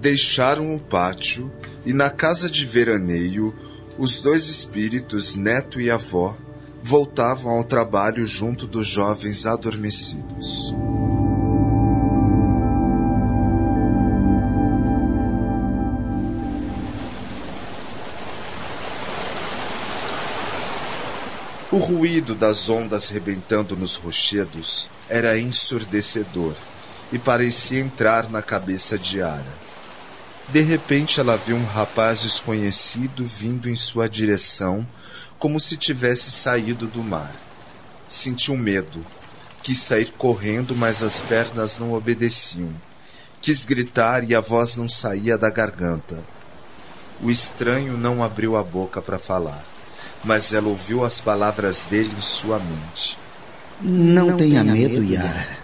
Deixaram 0.00 0.76
o 0.76 0.78
pátio 0.78 1.50
e 1.84 1.92
na 1.92 2.08
casa 2.08 2.48
de 2.48 2.64
veraneio, 2.64 3.52
os 3.98 4.20
dois 4.20 4.46
espíritos, 4.46 5.34
neto 5.34 5.80
e 5.80 5.90
avó, 5.90 6.36
voltavam 6.80 7.50
ao 7.50 7.64
trabalho 7.64 8.24
junto 8.24 8.64
dos 8.64 8.86
jovens 8.86 9.44
adormecidos. 9.44 10.72
Ruído 22.20 22.34
das 22.34 22.68
ondas 22.68 23.08
rebentando 23.08 23.74
nos 23.74 23.94
rochedos 23.94 24.90
era 25.08 25.38
ensurdecedor 25.38 26.54
e 27.10 27.18
parecia 27.18 27.80
entrar 27.80 28.28
na 28.28 28.42
cabeça 28.42 28.98
de 28.98 29.22
Ara. 29.22 29.54
De 30.52 30.60
repente 30.60 31.18
ela 31.18 31.34
viu 31.34 31.56
um 31.56 31.64
rapaz 31.64 32.20
desconhecido 32.20 33.24
vindo 33.24 33.70
em 33.70 33.74
sua 33.74 34.06
direção, 34.06 34.86
como 35.38 35.58
se 35.58 35.78
tivesse 35.78 36.30
saído 36.30 36.86
do 36.88 37.02
mar. 37.02 37.34
Sentiu 38.10 38.54
medo. 38.54 39.02
Quis 39.62 39.78
sair 39.78 40.12
correndo, 40.18 40.76
mas 40.76 41.02
as 41.02 41.20
pernas 41.20 41.78
não 41.78 41.94
obedeciam. 41.94 42.70
Quis 43.40 43.64
gritar 43.64 44.28
e 44.28 44.34
a 44.34 44.40
voz 44.40 44.76
não 44.76 44.90
saía 44.90 45.38
da 45.38 45.48
garganta. 45.48 46.22
O 47.22 47.30
estranho 47.30 47.96
não 47.96 48.22
abriu 48.22 48.58
a 48.58 48.62
boca 48.62 49.00
para 49.00 49.18
falar 49.18 49.79
mas 50.24 50.52
ela 50.52 50.68
ouviu 50.68 51.04
as 51.04 51.20
palavras 51.20 51.84
dele 51.84 52.14
em 52.16 52.20
sua 52.20 52.58
mente. 52.58 53.18
Não 53.80 54.36
tenha 54.36 54.62
medo, 54.62 55.02
Yara. 55.02 55.58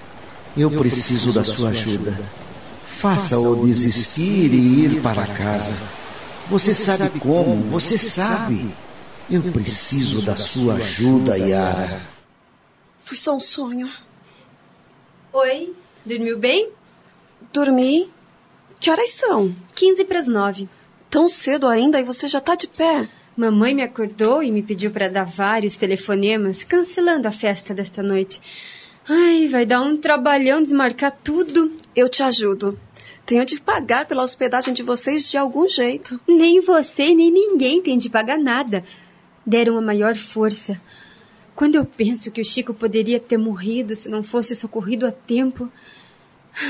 Eu 0.56 0.70
preciso 0.70 1.32
da 1.32 1.44
sua 1.44 1.70
ajuda. 1.70 2.32
Faça-o 2.86 3.66
desistir 3.66 4.52
e 4.52 4.84
ir 4.84 5.02
para 5.02 5.26
casa. 5.26 5.86
Você 6.48 6.72
sabe 6.72 7.20
como, 7.20 7.56
você 7.68 7.98
sabe. 7.98 8.74
Eu 9.28 9.42
preciso 9.42 10.22
da 10.22 10.36
sua 10.36 10.74
ajuda, 10.74 11.36
Yara. 11.36 12.00
Foi 13.04 13.16
só 13.16 13.36
um 13.36 13.40
sonho. 13.40 13.90
Oi, 15.32 15.74
dormiu 16.04 16.38
bem? 16.38 16.70
Dormi. 17.52 18.10
Que 18.80 18.90
horas 18.90 19.10
são? 19.10 19.54
15 19.74 20.04
para 20.04 20.18
as 20.18 20.26
9. 20.26 20.68
Tão 21.10 21.28
cedo 21.28 21.68
ainda 21.68 22.00
e 22.00 22.04
você 22.04 22.28
já 22.28 22.38
está 22.38 22.54
de 22.54 22.66
pé? 22.66 23.08
Mamãe 23.36 23.74
me 23.74 23.82
acordou 23.82 24.42
e 24.42 24.50
me 24.50 24.62
pediu 24.62 24.90
para 24.90 25.10
dar 25.10 25.24
vários 25.24 25.76
telefonemas, 25.76 26.64
cancelando 26.64 27.28
a 27.28 27.30
festa 27.30 27.74
desta 27.74 28.02
noite. 28.02 28.40
Ai, 29.06 29.46
vai 29.46 29.66
dar 29.66 29.82
um 29.82 29.94
trabalhão 29.94 30.62
desmarcar 30.62 31.12
tudo. 31.22 31.70
Eu 31.94 32.08
te 32.08 32.22
ajudo. 32.22 32.80
Tenho 33.26 33.44
de 33.44 33.60
pagar 33.60 34.06
pela 34.06 34.22
hospedagem 34.22 34.72
de 34.72 34.82
vocês 34.82 35.30
de 35.30 35.36
algum 35.36 35.68
jeito. 35.68 36.18
Nem 36.26 36.62
você, 36.62 37.14
nem 37.14 37.30
ninguém 37.30 37.82
tem 37.82 37.98
de 37.98 38.08
pagar 38.08 38.38
nada. 38.38 38.82
Deram 39.44 39.76
a 39.76 39.82
maior 39.82 40.16
força. 40.16 40.80
Quando 41.54 41.74
eu 41.74 41.84
penso 41.84 42.30
que 42.30 42.40
o 42.40 42.44
Chico 42.44 42.72
poderia 42.72 43.20
ter 43.20 43.36
morrido 43.36 43.94
se 43.94 44.08
não 44.08 44.22
fosse 44.22 44.54
socorrido 44.54 45.06
a 45.06 45.12
tempo. 45.12 45.70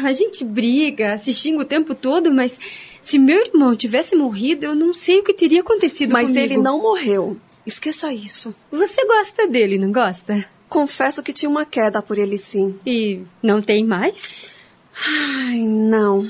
A 0.02 0.12
gente 0.12 0.44
briga, 0.44 1.16
se 1.16 1.32
xinga 1.32 1.62
o 1.62 1.64
tempo 1.64 1.94
todo, 1.94 2.34
mas 2.34 2.58
se 3.06 3.20
meu 3.20 3.40
irmão 3.40 3.76
tivesse 3.76 4.16
morrido, 4.16 4.66
eu 4.66 4.74
não 4.74 4.92
sei 4.92 5.20
o 5.20 5.22
que 5.22 5.32
teria 5.32 5.60
acontecido 5.60 6.12
mas 6.12 6.26
comigo. 6.26 6.40
Mas 6.40 6.50
ele 6.50 6.60
não 6.60 6.82
morreu. 6.82 7.36
Esqueça 7.64 8.12
isso. 8.12 8.52
Você 8.68 9.06
gosta 9.06 9.46
dele, 9.46 9.78
não 9.78 9.92
gosta? 9.92 10.44
Confesso 10.68 11.22
que 11.22 11.32
tinha 11.32 11.48
uma 11.48 11.64
queda 11.64 12.02
por 12.02 12.18
ele, 12.18 12.36
sim. 12.36 12.76
E 12.84 13.22
não 13.40 13.62
tem 13.62 13.84
mais? 13.84 14.50
Ai, 15.06 15.60
não. 15.60 16.28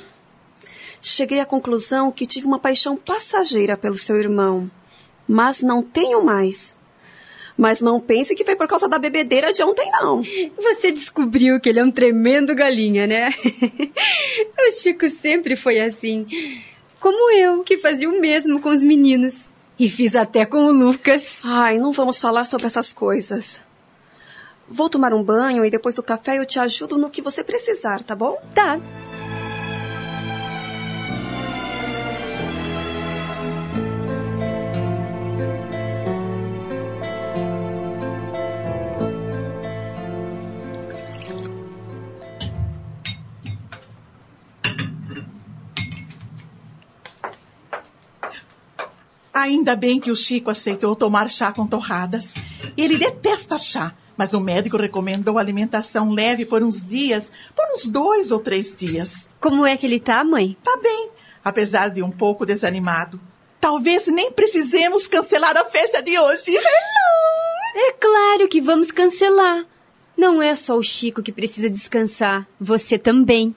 Cheguei 1.00 1.40
à 1.40 1.46
conclusão 1.46 2.12
que 2.12 2.26
tive 2.26 2.46
uma 2.46 2.58
paixão 2.58 2.94
passageira 2.94 3.74
pelo 3.74 3.96
seu 3.96 4.18
irmão. 4.18 4.70
Mas 5.26 5.62
não 5.62 5.82
tenho 5.82 6.22
mais. 6.22 6.76
Mas 7.56 7.80
não 7.80 8.00
pense 8.00 8.34
que 8.34 8.44
foi 8.44 8.54
por 8.54 8.68
causa 8.68 8.88
da 8.88 8.98
bebedeira 8.98 9.52
de 9.52 9.62
ontem, 9.62 9.90
não. 9.92 10.22
Você 10.56 10.92
descobriu 10.92 11.58
que 11.58 11.68
ele 11.68 11.80
é 11.80 11.84
um 11.84 11.90
tremendo 11.90 12.54
galinha, 12.54 13.06
né? 13.06 13.30
o 14.58 14.70
Chico 14.70 15.08
sempre 15.08 15.56
foi 15.56 15.80
assim. 15.80 16.26
Como 17.00 17.30
eu, 17.32 17.62
que 17.62 17.78
fazia 17.78 18.08
o 18.08 18.20
mesmo 18.20 18.60
com 18.60 18.68
os 18.68 18.82
meninos. 18.82 19.48
E 19.78 19.88
fiz 19.88 20.16
até 20.16 20.44
com 20.44 20.66
o 20.66 20.72
Lucas. 20.72 21.42
Ai, 21.44 21.78
não 21.78 21.92
vamos 21.92 22.18
falar 22.18 22.44
sobre 22.44 22.66
essas 22.66 22.92
coisas. 22.92 23.60
Vou 24.68 24.88
tomar 24.88 25.14
um 25.14 25.22
banho 25.22 25.64
e 25.64 25.70
depois 25.70 25.94
do 25.94 26.02
café 26.02 26.38
eu 26.38 26.44
te 26.44 26.58
ajudo 26.58 26.98
no 26.98 27.10
que 27.10 27.22
você 27.22 27.44
precisar, 27.44 28.02
tá 28.02 28.16
bom? 28.16 28.36
Tá. 28.54 28.80
Ainda 49.36 49.76
bem 49.76 50.00
que 50.00 50.10
o 50.10 50.16
Chico 50.16 50.50
aceitou 50.50 50.96
tomar 50.96 51.28
chá 51.28 51.52
com 51.52 51.66
torradas. 51.66 52.36
Ele 52.74 52.96
detesta 52.96 53.58
chá, 53.58 53.94
mas 54.16 54.32
o 54.32 54.40
médico 54.40 54.78
recomendou 54.78 55.36
alimentação 55.36 56.10
leve 56.10 56.46
por 56.46 56.62
uns 56.62 56.82
dias, 56.82 57.30
por 57.54 57.66
uns 57.74 57.86
dois 57.86 58.30
ou 58.30 58.40
três 58.40 58.74
dias. 58.74 59.28
Como 59.38 59.66
é 59.66 59.76
que 59.76 59.84
ele 59.84 60.00
tá, 60.00 60.24
mãe? 60.24 60.56
Tá 60.62 60.78
bem, 60.82 61.10
apesar 61.44 61.90
de 61.90 62.02
um 62.02 62.10
pouco 62.10 62.46
desanimado. 62.46 63.20
Talvez 63.60 64.06
nem 64.06 64.32
precisemos 64.32 65.06
cancelar 65.06 65.54
a 65.54 65.66
festa 65.66 66.02
de 66.02 66.18
hoje. 66.18 66.52
Hello! 66.52 67.88
É 67.88 67.92
claro 67.92 68.48
que 68.48 68.62
vamos 68.62 68.90
cancelar. 68.90 69.66
Não 70.16 70.40
é 70.40 70.56
só 70.56 70.78
o 70.78 70.82
Chico 70.82 71.22
que 71.22 71.30
precisa 71.30 71.68
descansar, 71.68 72.48
você 72.58 72.98
também. 72.98 73.54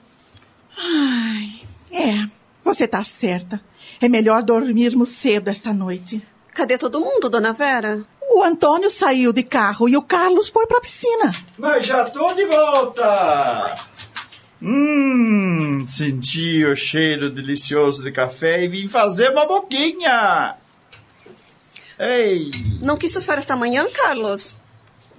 Ai, 0.76 1.62
é, 1.90 2.28
você 2.62 2.86
tá 2.86 3.02
certa. 3.04 3.60
É 4.00 4.08
melhor 4.08 4.42
dormirmos 4.42 5.10
cedo 5.10 5.48
esta 5.48 5.72
noite. 5.72 6.22
Cadê 6.54 6.78
todo 6.78 7.00
mundo, 7.00 7.28
dona 7.28 7.52
Vera? 7.52 8.04
O 8.32 8.42
Antônio 8.42 8.90
saiu 8.90 9.32
de 9.32 9.42
carro 9.42 9.88
e 9.88 9.96
o 9.96 10.02
Carlos 10.02 10.48
foi 10.48 10.66
para 10.66 10.78
a 10.78 10.80
piscina. 10.80 11.34
Mas 11.58 11.86
já 11.86 12.04
tô 12.04 12.32
de 12.34 12.46
volta! 12.46 13.76
Hum, 14.62 15.86
senti 15.88 16.64
o 16.64 16.76
cheiro 16.76 17.30
delicioso 17.30 18.02
de 18.02 18.12
café 18.12 18.62
e 18.64 18.68
vim 18.68 18.88
fazer 18.88 19.30
uma 19.30 19.46
boquinha. 19.46 20.56
Ei! 21.98 22.50
Não 22.80 22.96
quis 22.96 23.12
surfar 23.12 23.38
esta 23.38 23.56
manhã, 23.56 23.86
Carlos? 23.90 24.56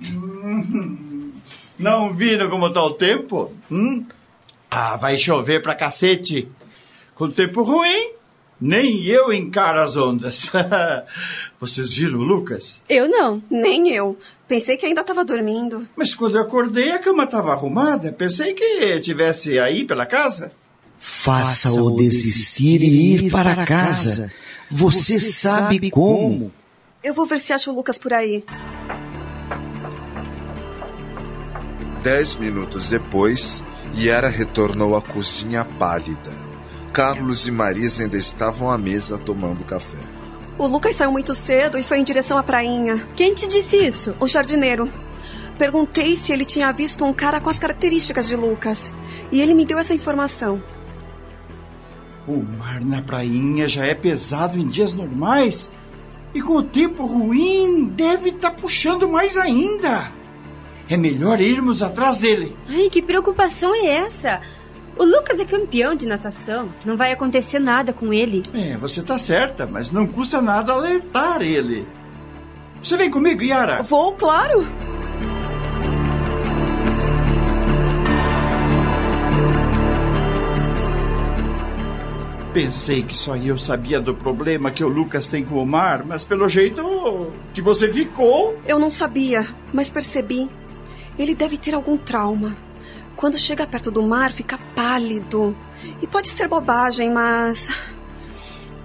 Hum, 0.01 1.33
não 1.77 2.13
viram 2.13 2.50
como 2.50 2.71
tá 2.71 2.83
o 2.83 2.93
tempo? 2.93 3.51
Hum? 3.69 4.05
Ah, 4.69 4.95
vai 4.95 5.17
chover 5.17 5.62
pra 5.62 5.75
cacete. 5.75 6.48
Com 7.15 7.30
tempo 7.30 7.63
ruim, 7.63 8.12
nem 8.60 9.03
eu 9.06 9.34
encaro 9.34 9.82
as 9.82 9.98
ondas. 9.98 10.50
Vocês 11.60 11.94
viram 11.94 12.20
o 12.20 12.24
Lucas? 12.24 12.82
Eu 12.88 13.10
não. 13.10 13.41
Nem 13.50 13.89
eu. 13.89 14.18
Pensei 14.48 14.77
que 14.77 14.86
ainda 14.86 15.01
estava 15.01 15.25
dormindo. 15.25 15.88
Mas 15.96 16.15
quando 16.15 16.38
eu 16.38 16.41
acordei, 16.41 16.91
a 16.91 17.00
cama 17.00 17.24
estava 17.24 17.51
arrumada. 17.51 18.12
Pensei 18.12 18.53
que 18.53 19.00
tivesse 19.00 19.60
aí 19.60 19.86
pela 19.86 20.06
casa. 20.06 20.51
Faça-o 21.00 21.91
desistir 21.96 22.82
e 22.84 23.15
ir 23.15 23.32
para 23.32 23.65
casa. 23.65 24.32
Você 24.70 25.20
sabe 25.20 25.89
como. 25.89 26.51
Eu 27.03 27.15
vou 27.15 27.25
ver 27.25 27.39
se 27.39 27.51
acho 27.51 27.72
o 27.72 27.75
Lucas 27.75 27.98
por 27.98 28.13
aí. 28.13 28.44
Dez 32.03 32.36
minutos 32.36 32.89
depois, 32.89 33.63
Yara 33.98 34.30
retornou 34.30 34.96
à 34.96 35.01
cozinha 35.01 35.65
pálida. 35.65 36.50
Carlos 36.93 37.48
e 37.48 37.51
Marisa 37.51 38.03
ainda 38.03 38.17
estavam 38.17 38.69
à 38.69 38.77
mesa 38.77 39.17
tomando 39.17 39.63
café. 39.63 39.98
O 40.57 40.67
Lucas 40.67 40.95
saiu 40.95 41.12
muito 41.12 41.33
cedo 41.33 41.77
e 41.77 41.83
foi 41.83 42.00
em 42.00 42.03
direção 42.03 42.38
à 42.38 42.43
prainha. 42.43 43.07
Quem 43.15 43.33
te 43.33 43.48
disse 43.48 43.77
isso? 43.77 44.13
O 44.19 44.27
jardineiro. 44.27 44.91
Perguntei 45.57 46.15
se 46.15 46.33
ele 46.33 46.43
tinha 46.43 46.71
visto 46.74 47.05
um 47.05 47.13
cara 47.13 47.39
com 47.39 47.50
as 47.50 47.57
características 47.57 48.27
de 48.27 48.36
Lucas. 48.36 48.93
E 49.31 49.41
ele 49.41 49.53
me 49.53 49.65
deu 49.65 49.79
essa 49.79 49.93
informação. 49.93 50.62
O 52.27 52.38
mar 52.43 52.81
na 52.81 53.01
prainha 53.01 53.67
já 53.67 53.86
é 53.86 53.95
pesado 53.95 54.60
em 54.60 54.67
dias 54.67 54.93
normais. 54.93 55.71
E 56.34 56.41
com 56.41 56.58
o 56.58 56.63
tempo 56.63 57.06
ruim, 57.06 57.86
deve 57.86 58.30
estar 58.30 58.51
tá 58.51 58.56
puxando 58.56 59.08
mais 59.08 59.38
ainda. 59.38 60.12
É 60.89 60.97
melhor 60.97 61.39
irmos 61.39 61.82
atrás 61.82 62.17
dele. 62.17 62.56
Ai, 62.67 62.89
que 62.89 63.01
preocupação 63.01 63.73
é 63.73 64.04
essa? 64.04 64.41
O 64.97 65.04
Lucas 65.04 65.39
é 65.39 65.45
campeão 65.45 65.95
de 65.95 66.06
natação. 66.06 66.69
Não 66.86 66.97
vai 66.97 67.12
acontecer 67.12 67.60
nada 67.60 67.93
com 67.93 68.13
ele. 68.13 68.43
É, 68.54 68.77
você 68.77 69.01
tá 69.01 69.17
certa, 69.17 69.65
mas 69.65 69.91
não 69.91 70.06
custa 70.06 70.41
nada 70.41 70.73
alertar 70.73 71.41
ele. 71.41 71.88
Você 72.84 72.97
vem 72.97 73.10
comigo, 73.10 73.43
Yara? 73.43 73.82
Vou, 73.84 74.13
claro. 74.13 74.65
Pensei 82.54 83.01
que 83.01 83.17
só 83.17 83.38
eu 83.38 83.58
sabia 83.58 84.01
do 84.01 84.13
problema 84.13 84.71
que 84.71 84.84
o 84.84 84.89
Lucas 84.89 85.25
tem 85.25 85.45
com 85.45 85.56
o 85.56 85.65
mar, 85.65 86.04
mas 86.06 86.25
pelo 86.25 86.49
jeito 86.49 87.32
que 87.54 87.62
você 87.62 87.88
ficou. 87.88 88.60
Eu 88.67 88.77
não 88.77 88.89
sabia, 88.89 89.47
mas 89.71 89.89
percebi. 89.89 90.49
Ele 91.17 91.34
deve 91.34 91.56
ter 91.56 91.73
algum 91.73 91.97
trauma. 91.97 92.58
Quando 93.21 93.38
chega 93.38 93.67
perto 93.67 93.91
do 93.91 94.01
mar, 94.01 94.31
fica 94.31 94.57
pálido. 94.75 95.55
E 96.01 96.07
pode 96.07 96.27
ser 96.27 96.47
bobagem, 96.47 97.12
mas. 97.12 97.69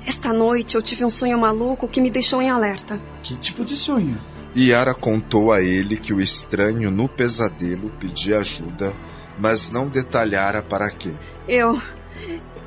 Esta 0.07 0.31
noite 0.31 0.75
eu 0.75 0.83
tive 0.83 1.07
um 1.07 1.11
sonho 1.11 1.39
maluco 1.39 1.89
que 1.89 2.03
me 2.03 2.11
deixou 2.11 2.43
em 2.43 2.51
alerta. 2.51 3.01
Que 3.23 3.35
tipo 3.35 3.65
de 3.65 3.75
sonho? 3.75 4.21
Yara 4.55 4.95
contou 4.95 5.51
a 5.51 5.63
ele 5.63 5.97
que 5.97 6.13
o 6.13 6.21
estranho 6.21 6.91
no 6.91 7.09
pesadelo 7.09 7.89
pedia 7.99 8.41
ajuda, 8.41 8.95
mas 9.39 9.71
não 9.71 9.89
detalhara 9.89 10.63
para 10.63 10.91
quê. 10.91 11.15
Eu. 11.49 11.81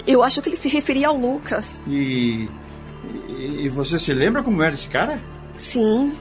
Eu 0.07 0.23
acho 0.23 0.41
que 0.41 0.49
ele 0.49 0.57
se 0.57 0.69
referia 0.69 1.09
ao 1.09 1.15
Lucas. 1.15 1.83
E. 1.87 2.49
E 3.37 3.69
você 3.69 3.99
se 3.99 4.11
lembra 4.11 4.41
como 4.41 4.63
era 4.63 4.73
esse 4.73 4.87
cara? 4.87 5.21
Sim, 5.55 6.17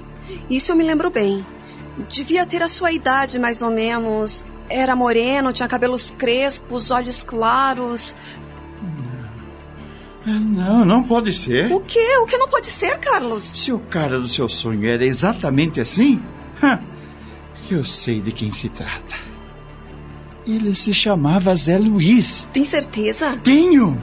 isso 0.50 0.72
eu 0.72 0.76
me 0.76 0.84
lembro 0.84 1.10
bem. 1.10 1.44
Devia 2.06 2.44
ter 2.44 2.62
a 2.62 2.68
sua 2.68 2.92
idade, 2.92 3.38
mais 3.38 3.62
ou 3.62 3.70
menos. 3.70 4.44
Era 4.68 4.94
moreno, 4.94 5.52
tinha 5.52 5.68
cabelos 5.68 6.10
crespos, 6.16 6.90
olhos 6.90 7.22
claros. 7.22 8.14
Não, 10.26 10.84
não 10.84 11.02
pode 11.02 11.32
ser. 11.32 11.72
O 11.72 11.80
quê? 11.80 12.18
O 12.18 12.26
que 12.26 12.36
não 12.36 12.48
pode 12.48 12.66
ser, 12.66 12.98
Carlos? 12.98 13.44
Se 13.44 13.72
o 13.72 13.78
cara 13.78 14.20
do 14.20 14.28
seu 14.28 14.48
sonho 14.48 14.86
era 14.88 15.04
exatamente 15.04 15.80
assim, 15.80 16.22
eu 17.70 17.84
sei 17.84 18.20
de 18.20 18.32
quem 18.32 18.50
se 18.50 18.68
trata. 18.68 19.14
Ele 20.46 20.74
se 20.74 20.92
chamava 20.92 21.54
Zé 21.54 21.78
Luiz. 21.78 22.48
Tem 22.52 22.64
certeza? 22.64 23.36
Tenho! 23.38 24.02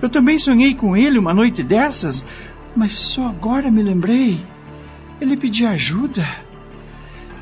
Eu 0.00 0.08
também 0.08 0.38
sonhei 0.38 0.74
com 0.74 0.96
ele 0.96 1.18
uma 1.18 1.34
noite 1.34 1.62
dessas, 1.62 2.24
mas 2.74 2.94
só 2.94 3.28
agora 3.28 3.70
me 3.70 3.82
lembrei. 3.82 4.40
Ele 5.20 5.36
pedia 5.36 5.70
ajuda. 5.70 6.26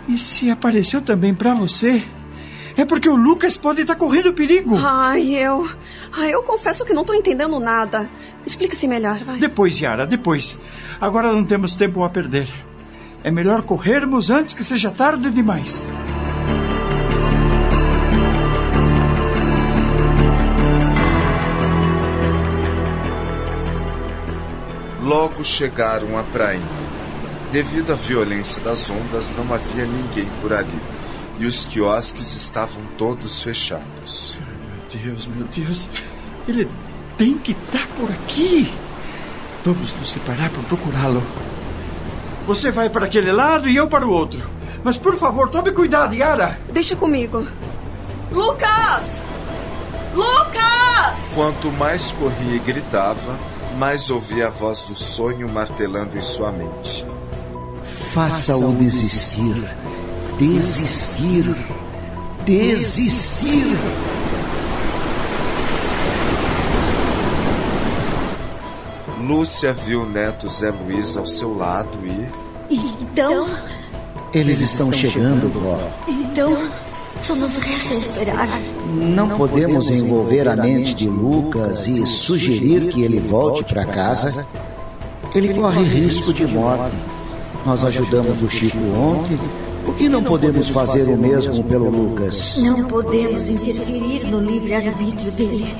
E 0.08 0.18
se 0.18 0.50
apareceu 0.50 1.00
também 1.00 1.34
para 1.34 1.54
você? 1.54 2.02
É 2.80 2.84
porque 2.86 3.10
o 3.10 3.14
Lucas 3.14 3.58
pode 3.58 3.82
estar 3.82 3.94
correndo 3.94 4.32
perigo. 4.32 4.74
Ai, 4.74 5.34
eu. 5.34 5.68
Ai, 6.10 6.32
eu 6.32 6.42
confesso 6.44 6.82
que 6.82 6.94
não 6.94 7.02
estou 7.02 7.14
entendendo 7.14 7.60
nada. 7.60 8.08
Explique-se 8.46 8.88
melhor, 8.88 9.18
vai. 9.18 9.38
Depois, 9.38 9.78
Yara, 9.78 10.06
depois. 10.06 10.58
Agora 10.98 11.30
não 11.30 11.44
temos 11.44 11.74
tempo 11.74 12.02
a 12.02 12.08
perder. 12.08 12.48
É 13.22 13.30
melhor 13.30 13.60
corrermos 13.60 14.30
antes 14.30 14.54
que 14.54 14.64
seja 14.64 14.90
tarde 14.90 15.30
demais. 15.30 15.86
Logo 25.02 25.44
chegaram 25.44 26.16
à 26.16 26.22
praia. 26.22 26.58
Devido 27.52 27.92
à 27.92 27.94
violência 27.94 28.62
das 28.62 28.88
ondas, 28.88 29.36
não 29.36 29.52
havia 29.52 29.84
ninguém 29.84 30.30
por 30.40 30.54
ali 30.54 30.89
e 31.40 31.46
os 31.46 31.64
quiosques 31.64 32.36
estavam 32.36 32.82
todos 32.98 33.42
fechados. 33.42 34.36
Meu 34.92 35.02
Deus, 35.02 35.26
meu 35.26 35.46
Deus. 35.46 35.88
Ele 36.46 36.68
tem 37.16 37.38
que 37.38 37.52
estar 37.52 37.86
por 37.96 38.10
aqui. 38.10 38.70
Vamos 39.64 39.94
nos 39.94 40.10
separar 40.10 40.50
para 40.50 40.62
procurá-lo. 40.64 41.22
Você 42.46 42.70
vai 42.70 42.90
para 42.90 43.06
aquele 43.06 43.32
lado 43.32 43.70
e 43.70 43.76
eu 43.76 43.88
para 43.88 44.06
o 44.06 44.10
outro. 44.10 44.42
Mas 44.84 44.98
por 44.98 45.16
favor, 45.16 45.48
tome 45.48 45.72
cuidado, 45.72 46.14
Yara. 46.14 46.60
Deixa 46.70 46.94
comigo. 46.94 47.46
Lucas! 48.30 49.22
Lucas! 50.14 51.32
Quanto 51.34 51.72
mais 51.72 52.12
corria 52.12 52.56
e 52.56 52.58
gritava, 52.58 53.38
mais 53.78 54.10
ouvia 54.10 54.48
a 54.48 54.50
voz 54.50 54.82
do 54.82 54.94
sonho 54.94 55.48
martelando 55.48 56.18
em 56.18 56.20
sua 56.20 56.52
mente. 56.52 57.06
Faça-o 58.12 58.74
desistir 58.74 59.64
desistir, 60.40 61.54
desistir. 62.46 63.76
Lúcia 69.20 69.74
viu 69.74 70.04
o 70.04 70.06
neto 70.08 70.48
Zé 70.48 70.70
Luiz 70.70 71.18
ao 71.18 71.26
seu 71.26 71.54
lado 71.54 71.90
e. 72.04 72.74
Então, 73.02 73.50
Eles 74.32 74.60
estão 74.60 74.90
chegando, 74.90 75.50
vó. 75.52 75.78
Então, 76.08 76.70
só 77.20 77.34
nos 77.34 77.58
resta 77.58 77.94
esperar. 77.94 78.48
Não 78.94 79.36
podemos 79.36 79.90
envolver 79.90 80.48
a 80.48 80.56
mente 80.56 80.94
de 80.94 81.06
Lucas 81.06 81.86
e 81.86 82.06
sugerir 82.06 82.88
que 82.88 83.02
ele 83.02 83.20
volte 83.20 83.62
para 83.62 83.84
casa. 83.84 84.46
Ele 85.34 85.52
corre 85.52 85.82
risco 85.82 86.32
de 86.32 86.46
morte. 86.46 86.96
Nós 87.66 87.84
ajudamos 87.84 88.42
o 88.42 88.48
Chico 88.48 88.78
ontem. 88.96 89.38
Por 89.90 89.96
que 89.96 90.08
não 90.08 90.22
podemos 90.22 90.68
fazer 90.68 91.08
o 91.08 91.16
mesmo 91.16 91.64
pelo 91.64 91.90
Lucas? 91.90 92.58
Não 92.58 92.84
podemos 92.84 93.50
interferir 93.50 94.24
no 94.24 94.38
livre-arbítrio 94.38 95.32
dele. 95.32 95.76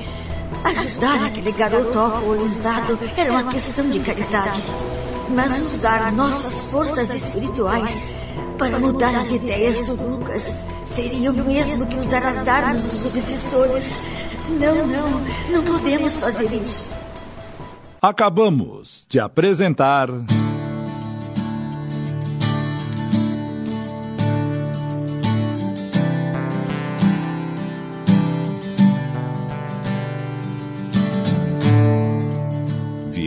Ajudar 0.65 1.27
aquele 1.27 1.53
garoto 1.53 1.97
alcoolizado 1.97 2.99
era 3.15 3.31
uma 3.31 3.49
questão 3.53 3.89
de 3.89 4.01
caridade. 4.01 4.61
Mas 5.33 5.57
usar 5.59 6.11
nossas 6.11 6.69
forças 6.69 7.09
espirituais 7.09 8.13
para 8.57 8.77
mudar 8.79 9.15
as 9.15 9.31
ideias 9.31 9.79
do 9.79 10.05
Lucas 10.05 10.57
seria 10.83 11.31
o 11.31 11.45
mesmo 11.45 11.87
que 11.87 11.97
usar 11.97 12.25
as 12.25 12.45
armas 12.45 12.83
dos 12.83 13.05
obsessores. 13.05 14.09
Não, 14.49 14.87
não, 14.87 15.21
não 15.51 15.63
podemos 15.63 16.17
fazer 16.17 16.51
isso. 16.51 16.93
Acabamos 18.01 19.05
de 19.07 19.21
apresentar. 19.21 20.09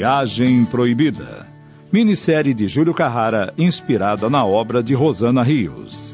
Viagem 0.05 0.67
Proibida. 0.67 1.47
Minissérie 1.90 2.53
de 2.53 2.69
Júlio 2.69 2.93
Carrara, 2.93 3.55
inspirada 3.57 4.29
na 4.29 4.45
obra 4.45 4.83
de 4.83 4.93
Rosana 4.93 5.43
Rios. 5.43 6.13